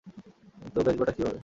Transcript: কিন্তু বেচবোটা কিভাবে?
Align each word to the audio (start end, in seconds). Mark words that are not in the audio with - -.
কিন্তু 0.61 0.79
বেচবোটা 0.81 1.13
কিভাবে? 1.17 1.39